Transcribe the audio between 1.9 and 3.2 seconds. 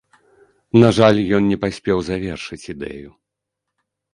завершыць ідэю.